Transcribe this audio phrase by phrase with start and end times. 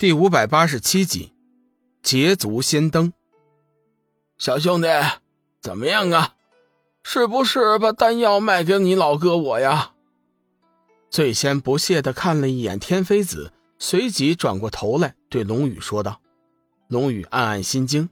[0.00, 1.34] 第五百八十七集，
[2.02, 3.12] 捷足先登。
[4.38, 4.88] 小兄弟，
[5.60, 6.36] 怎么样啊？
[7.02, 9.92] 是不是把丹药卖给你老哥我呀？
[11.10, 16.22] 最先不屑的看了一眼天妃子，随即转过头来对龙宇说道
[16.88, 18.08] ：“龙宇暗暗心惊，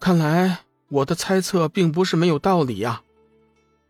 [0.00, 3.02] 看来我的猜测并不是没有道理呀。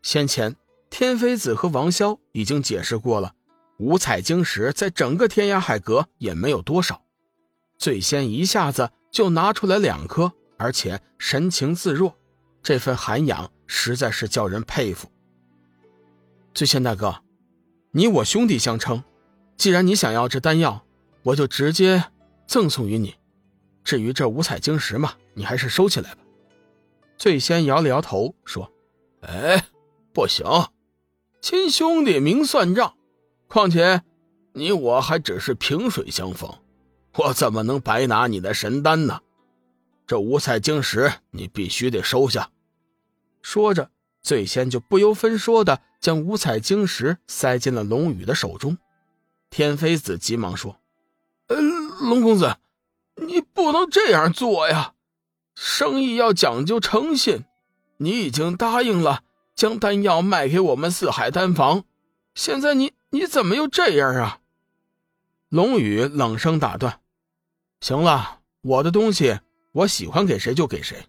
[0.02, 0.54] 先前
[0.90, 3.32] 天妃子和王潇已经解释过了。”
[3.78, 7.00] 五彩晶石在整个天涯海阁也没有多少，
[7.78, 12.16] 最先一下子就拿出来两颗，而且神情自若，
[12.60, 15.08] 这份涵养实在是叫人佩服。
[16.52, 17.22] 最先大哥，
[17.92, 19.04] 你我兄弟相称，
[19.56, 20.84] 既然你想要这丹药，
[21.22, 22.02] 我就直接
[22.48, 23.14] 赠送于你。
[23.84, 26.20] 至于这五彩晶石嘛，你还是收起来吧。
[27.16, 28.72] 最先摇了摇头说
[29.22, 29.64] ：“哎，
[30.12, 30.44] 不行，
[31.40, 32.94] 亲兄弟明算账。”
[33.48, 34.02] 况且，
[34.52, 36.52] 你我还只是萍水相逢，
[37.16, 39.20] 我怎么能白拿你的神丹呢？
[40.06, 42.50] 这五彩晶石你必须得收下。
[43.40, 43.90] 说着，
[44.22, 48.76] 最先就不由分说的将五彩晶石塞进了龙宇的手中。
[49.48, 50.78] 天妃子急忙说
[51.48, 51.56] ：“呃，
[52.00, 52.56] 龙公子，
[53.16, 54.92] 你不能这样做呀！
[55.54, 57.46] 生意要讲究诚信，
[57.96, 59.22] 你已经答应了
[59.54, 61.84] 将丹药卖给我们四海丹房，
[62.34, 64.40] 现在你……”你怎么又这样啊？
[65.48, 67.00] 龙宇冷声打断
[67.80, 69.38] ：“行了，我的东西
[69.72, 71.06] 我喜欢给谁就给谁，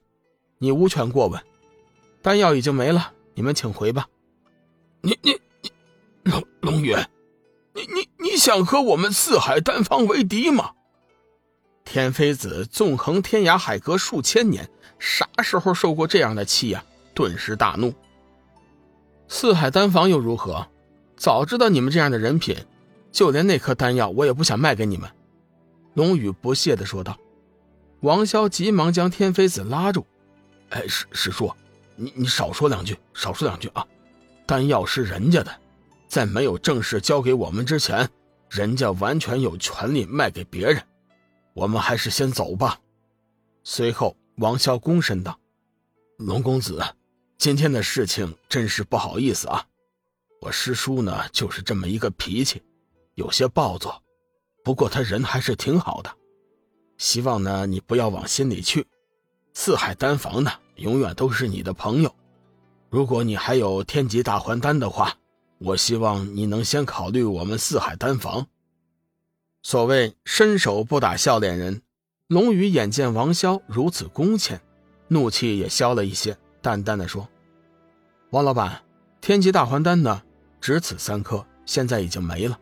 [0.59, 1.41] 你无权过问。
[2.21, 4.07] 丹药已经没了，你们请回吧。”
[5.01, 5.71] 你你你，
[6.23, 6.95] 龙龙宇，
[7.73, 10.71] 你你你想和我们四海丹方为敌吗？
[11.83, 14.69] 天妃子纵横天涯海阁数千年，
[14.99, 16.83] 啥时候受过这样的气呀？
[17.13, 17.93] 顿时大怒。
[19.27, 20.65] 四海丹房又如何？
[21.19, 22.55] 早知道你们这样的人品，
[23.11, 25.11] 就连那颗丹药我也不想卖给你们。”
[25.93, 27.19] 龙宇不屑的说道。
[27.99, 30.07] 王潇急忙将天妃子拉住
[30.71, 31.51] ：“哎，师师叔，
[31.97, 33.85] 你你少说两句，少说两句啊！
[34.45, 35.53] 丹药是人家的，
[36.07, 38.09] 在没有正式交给我们之前，
[38.49, 40.81] 人家完全有权利卖给别人。
[41.53, 42.79] 我们还是先走吧。”
[43.65, 45.37] 随后，王潇躬身道
[46.15, 46.81] ：“龙公子，
[47.37, 49.65] 今天的事情真是不好意思啊。”
[50.41, 52.61] 我师叔呢，就是这么一个脾气，
[53.15, 54.01] 有些暴躁，
[54.63, 56.09] 不过他人还是挺好的。
[56.97, 58.87] 希望呢，你不要往心里去。
[59.53, 62.15] 四海丹房呢，永远都是你的朋友。
[62.89, 65.17] 如果你还有天级大还丹的话，
[65.57, 68.47] 我希望你能先考虑我们四海丹房。
[69.61, 71.81] 所谓伸手不打笑脸人，
[72.27, 74.61] 龙宇眼见王潇如此恭谦，
[75.09, 77.27] 怒气也消了一些，淡淡的说
[78.31, 78.83] ：“王老板，
[79.19, 80.23] 天级大还丹呢？”
[80.61, 82.59] 只此三颗，现在已经没了。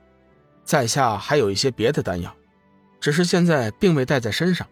[0.64, 2.36] 在下还有一些别的丹药，
[3.00, 4.68] 只是现在并未带在身上。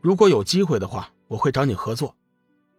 [0.00, 2.14] 如果有机会的话，我会找你合作。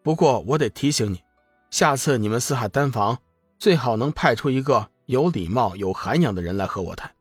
[0.01, 1.21] 不过我得提醒你，
[1.69, 3.19] 下次你们四海丹房
[3.59, 7.11] 最好能派出一个有礼貌、有涵养的人来和我谈。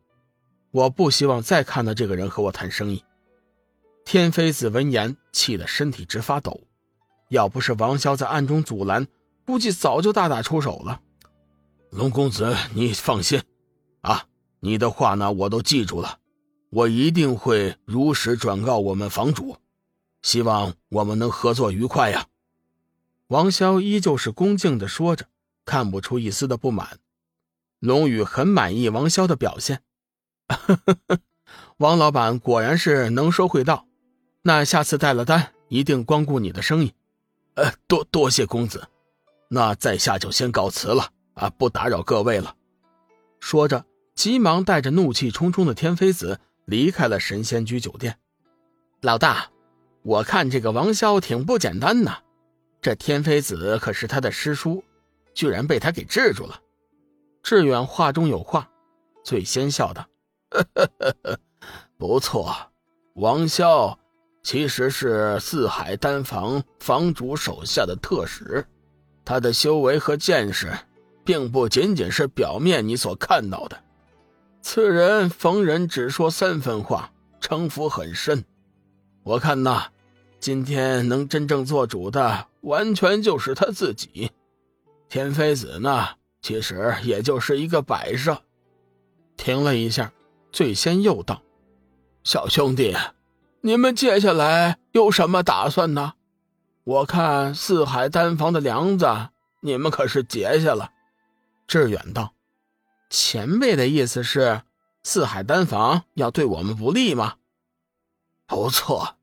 [0.70, 3.04] 我不希望再看到这个人和我谈生意。
[4.04, 6.60] 天妃子闻言，气得身体直发抖。
[7.30, 9.08] 要不是王潇在暗中阻拦，
[9.44, 11.00] 估计早就大打出手了。
[11.96, 13.42] 龙公子，你放心，
[14.02, 14.26] 啊，
[14.60, 16.18] 你的话呢，我都记住了，
[16.68, 19.56] 我一定会如实转告我们房主，
[20.20, 22.26] 希望我们能合作愉快呀。
[23.28, 25.24] 王潇依旧是恭敬的说着，
[25.64, 26.98] 看不出一丝的不满。
[27.78, 29.80] 龙宇很满意王潇的表现，
[31.78, 33.86] 王老板果然是能说会道，
[34.42, 36.92] 那下次带了单，一定光顾你的生意。
[37.54, 38.86] 呃，多多谢公子，
[39.48, 41.12] 那在下就先告辞了。
[41.36, 41.50] 啊！
[41.50, 42.54] 不打扰各位了。
[43.40, 48.18] 说着，急忙带着怒气冲冲的天妃子离开了神仙居酒店。
[49.02, 49.50] 老大，
[50.02, 52.18] 我看这个王潇挺不简单呐，
[52.80, 54.82] 这天妃子可是他的师叔，
[55.34, 56.60] 居然被他给治住了。
[57.42, 58.68] 志远话中有话，
[59.22, 60.08] 最先笑道
[61.98, 62.56] ：“不错，
[63.14, 63.94] 王潇
[64.42, 68.66] 其实是四海丹房房主手下的特使，
[69.24, 70.72] 他的修为和见识。”
[71.26, 73.76] 并不仅仅是表面你所看到的，
[74.62, 78.44] 此人逢人只说三分话，城府很深。
[79.24, 79.86] 我看呐，
[80.38, 84.30] 今天能真正做主的，完全就是他自己。
[85.08, 88.40] 天妃子呢，其实也就是一个摆设。
[89.36, 90.12] 停了一下，
[90.52, 91.42] 最先又道
[92.22, 92.96] ：“小兄弟，
[93.62, 96.12] 你们接下来有什么打算呢？
[96.84, 99.06] 我看四海丹房的梁子，
[99.60, 100.92] 你们可是结下了。”
[101.66, 102.34] 志远道
[103.10, 104.62] ：“前辈的意思是，
[105.02, 107.36] 四海丹房要对我们不利吗？”
[108.46, 109.16] 不错，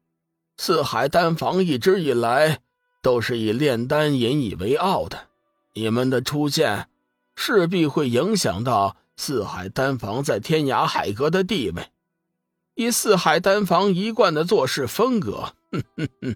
[0.58, 2.60] 四海丹房一直以来
[3.02, 5.28] 都是以炼丹引以为傲的，
[5.74, 6.90] 你们的出现
[7.36, 11.90] 势必会影响到四海丹房在天涯海阁的地位。
[12.76, 16.36] 以四海丹房一贯的做事风格，哼哼哼，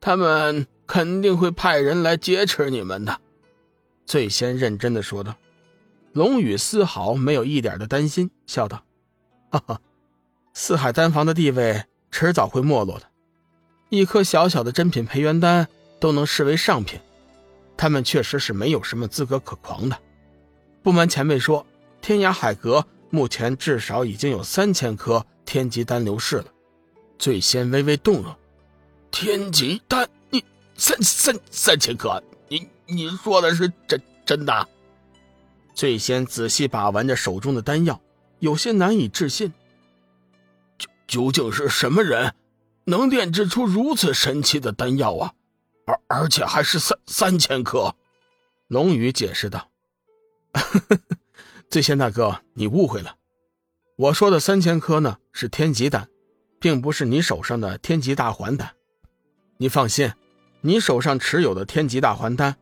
[0.00, 3.20] 他们肯定会派人来劫持你们的。
[4.06, 5.34] 最先认真的说道。
[6.12, 8.84] 龙宇丝毫没有一点的担心，笑道
[9.50, 9.80] ：“哈哈，
[10.52, 13.06] 四海丹房的地位迟早会没落的。
[13.88, 15.66] 一颗小小的珍品培元丹
[15.98, 17.00] 都能视为上品，
[17.78, 19.98] 他们确实是没有什么资格可狂的。
[20.82, 21.66] 不瞒前辈说，
[22.02, 26.46] 天涯海阁目前至少已经有三千颗天级丹流逝了。”
[27.18, 28.34] 最先微微动容
[29.10, 30.44] ：“天级丹，你
[30.74, 32.22] 三三三千颗？
[32.86, 34.68] 你说的是真真的？”
[35.74, 38.00] 最先仔细把玩着手中的丹药，
[38.40, 39.52] 有些难以置信。
[40.76, 42.34] 究究竟是什么人，
[42.84, 45.32] 能炼制出如此神奇的丹药啊？
[45.86, 47.94] 而而且还是三三千颗。
[48.68, 49.70] 龙宇解释道
[51.68, 53.16] ：“最仙大哥，你误会了。
[53.96, 56.08] 我说的三千颗呢，是天级丹，
[56.60, 58.74] 并不是你手上的天级大环丹。
[59.56, 60.12] 你放心，
[60.60, 62.56] 你手上持有的天级大环丹。”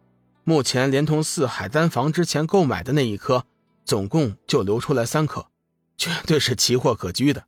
[0.50, 3.44] 目前连同四海丹房之前购买的那一颗，
[3.84, 5.46] 总共就流出来三颗，
[5.96, 7.44] 绝对是奇货可居的。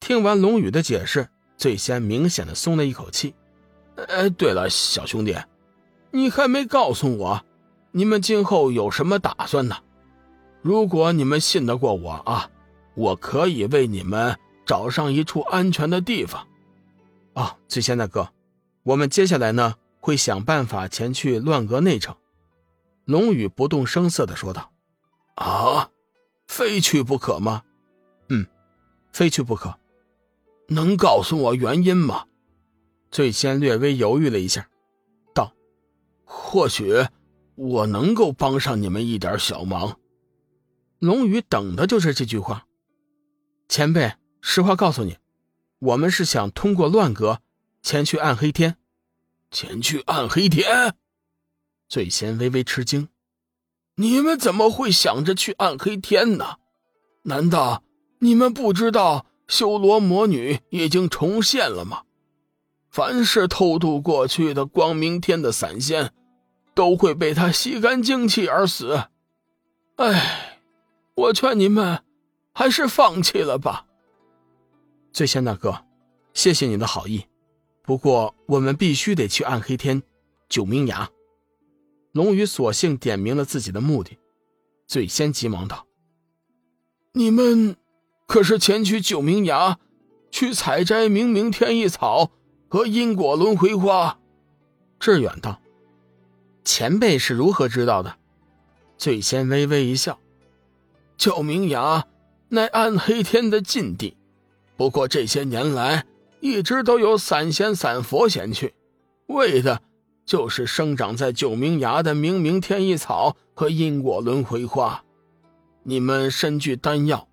[0.00, 3.34] 听完龙宇的解释，最先明显的松了一口气。
[3.96, 5.34] 哎，对了，小兄弟，
[6.10, 7.42] 你还没告诉我，
[7.92, 9.74] 你们今后有什么打算呢？
[10.60, 12.50] 如果你们信得过我啊，
[12.94, 16.46] 我可以为你们找上一处安全的地方。
[17.32, 18.28] 啊，最先大哥，
[18.82, 19.76] 我们接下来呢？
[20.04, 22.14] 会想办法前去乱阁内城，
[23.06, 24.70] 龙宇不动声色的说道
[25.36, 25.88] ：“啊，
[26.46, 27.62] 非去不可吗？
[28.28, 28.46] 嗯，
[29.14, 29.78] 非去不可。
[30.68, 32.26] 能告诉我原因吗？”
[33.10, 34.68] 最先略微犹豫了一下，
[35.32, 35.54] 道
[36.26, 37.06] ：“或许
[37.54, 39.98] 我能够帮上你们一点小忙。”
[41.00, 42.66] 龙宇等的就是这句话。
[43.70, 44.12] 前辈，
[44.42, 45.16] 实话告诉你，
[45.78, 47.40] 我们是想通过乱阁
[47.80, 48.76] 前去暗黑天。
[49.54, 50.96] 前去暗黑天，
[51.88, 53.08] 最先微微吃惊。
[53.94, 56.56] 你们怎么会想着去暗黑天呢？
[57.22, 57.84] 难道
[58.18, 62.02] 你们不知道修罗魔女已经重现了吗？
[62.90, 66.12] 凡是偷渡过去的光明天的散仙，
[66.74, 69.04] 都会被他吸干精气而死。
[69.94, 70.60] 哎，
[71.14, 72.02] 我劝你们
[72.52, 73.86] 还是放弃了吧。
[75.12, 75.84] 最仙大哥，
[76.32, 77.24] 谢谢你的好意。
[77.86, 80.02] 不过，我们必须得去暗黑天
[80.48, 81.10] 九明崖。
[82.12, 84.18] 龙宇索性点明了自己的目的。
[84.86, 85.86] 最先急忙道
[87.12, 87.76] ：“你们
[88.26, 89.78] 可是前去九明崖，
[90.30, 92.30] 去采摘明明天意草
[92.68, 94.18] 和因果轮回花？”
[94.98, 95.60] 志远道
[96.64, 98.16] ：“前辈是如何知道的？”
[98.96, 100.18] 最先微微一笑
[101.18, 102.06] ：“九明崖
[102.48, 104.16] 乃暗黑天的禁地，
[104.76, 106.06] 不过这些年来……”
[106.44, 108.74] 一直都有散仙、散佛前去，
[109.28, 109.80] 为的
[110.26, 115.02] 就是生长在九明崖的明明天意草和因果轮回花。
[115.84, 117.26] 你们身具丹药，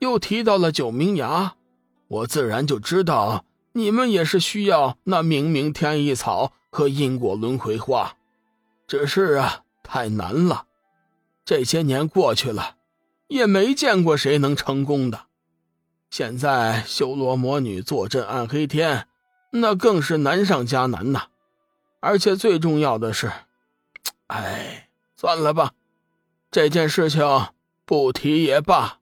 [0.00, 1.54] 又提到了九明崖，
[2.08, 8.16] 我自然就知道你们也是需要那明明天意草和因果轮回花。
[8.88, 10.64] 只是啊，太难了。
[11.44, 12.74] 这些年过去了，
[13.28, 15.26] 也没见过谁能成功的。
[16.10, 19.06] 现在修罗魔女坐镇暗黑天，
[19.52, 21.24] 那更是难上加难呐！
[22.00, 23.30] 而且最重要的是，
[24.28, 25.72] 哎，算了吧，
[26.50, 27.48] 这件事情
[27.84, 29.00] 不提也罢。